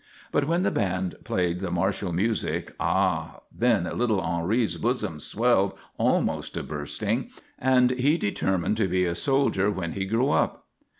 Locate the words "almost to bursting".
5.99-7.29